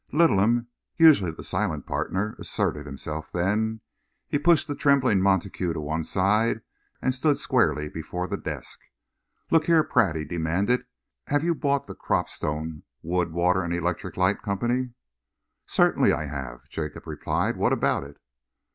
[0.11, 0.65] Littleham,
[0.97, 3.81] usually the silent partner, asserted himself then.
[4.27, 6.61] He pushed the trembling Montague to one side
[7.03, 8.79] and stood squarely before the desk.
[9.51, 10.87] "Look here, Pratt," he demanded,
[11.27, 14.89] "have you bought the Cropstone Wood, Water and Electric Light Company?"
[15.67, 17.55] "Certainly I have," Jacob replied.
[17.55, 18.17] "What about it?"